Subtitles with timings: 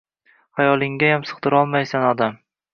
[0.59, 2.45] Xayolinggayam sigʻdirolmaysan odam